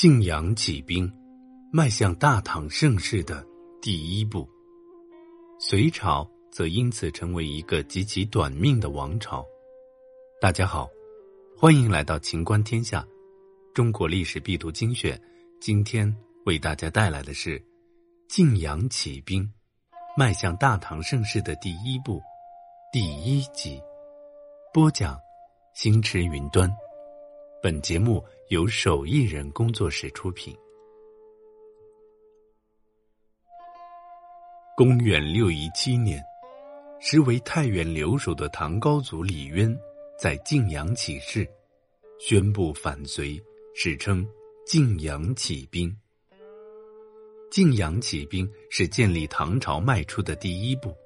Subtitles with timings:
[0.00, 1.12] 晋阳起兵，
[1.70, 3.46] 迈向大唐盛世的
[3.82, 4.48] 第一步。
[5.58, 9.44] 隋朝则因此成为一个极其短命的王朝。
[10.40, 10.88] 大家好，
[11.54, 13.06] 欢迎来到秦观天下，
[13.74, 15.20] 中国历史必读精选。
[15.60, 16.10] 今天
[16.46, 17.62] 为大家带来的是
[18.26, 19.46] 晋阳起兵，
[20.16, 22.22] 迈向大唐盛世的第一步
[22.90, 23.78] 第一集。
[24.72, 25.20] 播讲：
[25.74, 26.74] 星驰云端。
[27.62, 30.56] 本节目由手艺人工作室出品。
[34.74, 36.22] 公元六一七年，
[37.00, 39.78] 时为太原留守的唐高祖李渊
[40.18, 41.46] 在晋阳起事，
[42.18, 43.38] 宣布反隋，
[43.74, 44.26] 史称
[44.64, 45.94] 晋阳起兵。
[47.50, 50.96] 晋阳起兵是建立唐朝迈出的第一步，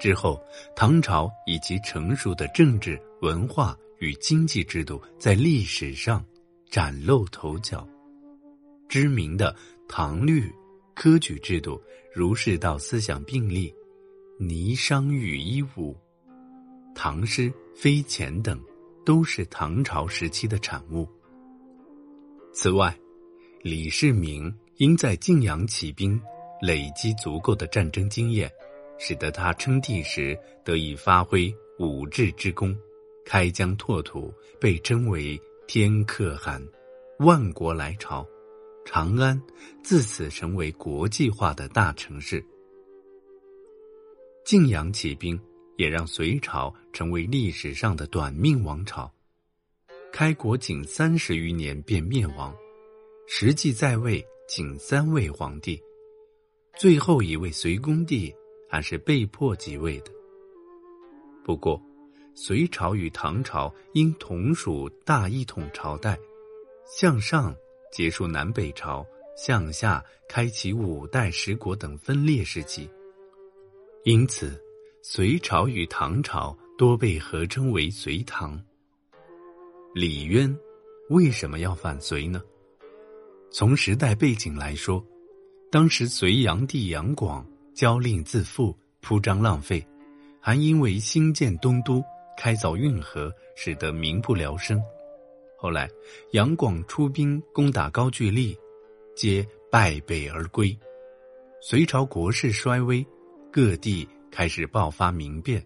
[0.00, 0.42] 之后
[0.74, 3.76] 唐朝以其成熟的政治文化。
[4.02, 6.24] 与经济制度在历史上
[6.68, 7.88] 崭露头角，
[8.88, 9.54] 知名的
[9.88, 10.52] 唐律
[10.92, 11.80] 科举制度、
[12.12, 13.72] 儒释道思想并立、
[14.40, 15.96] 霓裳羽衣舞、
[16.96, 18.60] 唐诗飞钱等，
[19.06, 21.06] 都是唐朝时期的产物。
[22.52, 22.98] 此外，
[23.62, 26.20] 李世民因在晋阳起兵，
[26.60, 28.50] 累积足够的战争经验，
[28.98, 32.76] 使得他称帝时得以发挥武治之功。
[33.24, 36.62] 开疆拓土，被称为“天可汗”，
[37.20, 38.26] 万国来朝，
[38.84, 39.40] 长安
[39.82, 42.44] 自此成为国际化的大城市。
[44.44, 45.40] 晋阳起兵
[45.76, 49.10] 也让隋朝成为历史上的短命王朝，
[50.12, 52.54] 开国仅三十余年便灭亡，
[53.26, 55.80] 实际在位仅三位皇帝，
[56.76, 58.34] 最后一位隋恭帝
[58.68, 60.10] 还是被迫即位的。
[61.44, 61.80] 不过。
[62.34, 66.18] 隋朝与唐朝因同属大一统朝代，
[66.86, 67.54] 向上
[67.92, 69.04] 结束南北朝，
[69.36, 72.88] 向下开启五代十国等分裂时期。
[74.04, 74.58] 因此，
[75.02, 78.58] 隋朝与唐朝多被合称为隋唐。
[79.94, 80.56] 李渊
[81.10, 82.42] 为什么要反隋呢？
[83.50, 85.04] 从时代背景来说，
[85.70, 89.86] 当时隋炀帝杨广骄吝自负、铺张浪费，
[90.40, 92.02] 还因为兴建东都。
[92.42, 94.82] 开凿运河，使得民不聊生。
[95.56, 95.88] 后来，
[96.32, 98.58] 杨广出兵攻打高句丽，
[99.14, 100.76] 皆败北而归。
[101.60, 103.06] 隋朝国势衰微，
[103.52, 105.64] 各地开始爆发民变，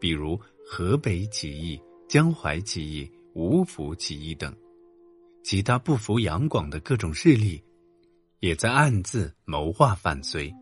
[0.00, 4.52] 比如河北起义、江淮起义、芜湖起义等。
[5.44, 7.62] 其他不服杨广的各种势力，
[8.40, 10.52] 也在暗自谋划反隋。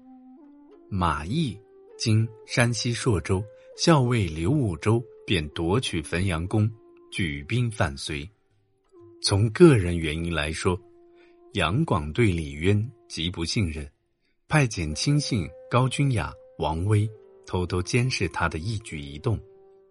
[0.91, 1.59] 马邑
[1.97, 3.43] （今山西朔州）
[3.79, 5.03] 校尉刘武周。
[5.25, 6.71] 便夺取汾阳宫，
[7.11, 8.29] 举兵反隋。
[9.23, 10.81] 从个人原因来说，
[11.53, 13.89] 杨广对李渊极不信任，
[14.49, 17.09] 派遣亲信高君雅、王威
[17.47, 19.39] 偷偷监视他的一举一动，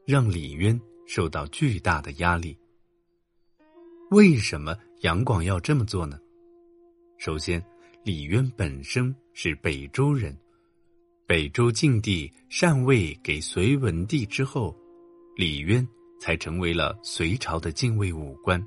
[0.06, 2.58] 让李渊受到巨大的压力。
[4.10, 6.20] 为什么杨广要这么做呢？
[7.18, 7.64] 首先，
[8.04, 10.38] 李渊本身是北周人，
[11.26, 14.76] 北周晋帝禅位给隋文帝之后。
[15.42, 15.88] 李渊
[16.20, 18.64] 才成为了隋朝的禁卫武官，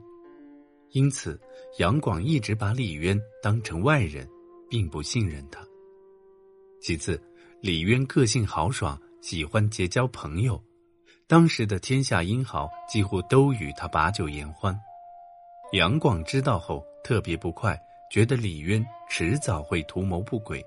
[0.90, 1.40] 因此
[1.78, 4.28] 杨广一直把李渊当成外人，
[4.68, 5.64] 并不信任他。
[6.80, 7.22] 其次，
[7.60, 10.60] 李渊个性豪爽，喜欢结交朋友，
[11.28, 14.76] 当时的天下英豪几乎都与他把酒言欢。
[15.74, 17.80] 杨广知道后特别不快，
[18.10, 20.60] 觉得李渊迟早会图谋不轨，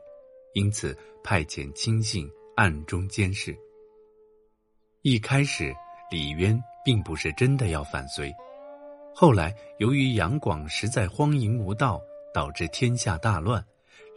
[0.54, 2.26] 因此派遣亲信
[2.56, 3.54] 暗中监视。
[5.02, 5.76] 一开始。
[6.10, 8.34] 李渊并不是真的要反隋，
[9.14, 12.02] 后来由于杨广实在荒淫无道，
[12.34, 13.64] 导致天下大乱。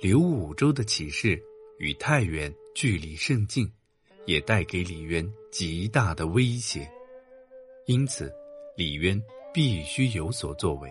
[0.01, 1.43] 刘武周的起事
[1.79, 3.71] 与太原距离甚近，
[4.25, 6.89] 也带给李渊极大的威胁。
[7.87, 8.33] 因此，
[8.77, 9.21] 李渊
[9.53, 10.91] 必须有所作为。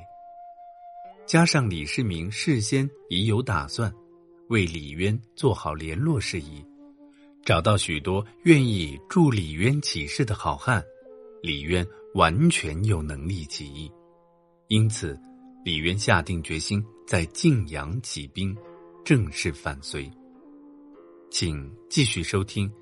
[1.25, 3.93] 加上李世民事先已有打算，
[4.49, 6.63] 为李渊做好联络事宜。
[7.49, 10.85] 找到许多愿意助李渊起事的好汉，
[11.41, 13.91] 李渊完全有能力起义，
[14.67, 15.19] 因此，
[15.65, 18.55] 李渊下定决心在晋阳起兵，
[19.03, 20.07] 正式反隋。
[21.31, 22.69] 请继续收听《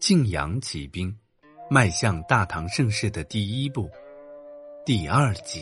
[0.00, 1.16] 晋阳起兵，
[1.70, 3.84] 迈向大唐盛世的第一步》
[4.84, 5.60] 第二集。